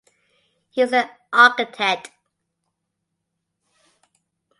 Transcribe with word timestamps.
He 0.71 0.81
is 0.81 0.93
an 0.93 1.07
Architect. 1.31 2.09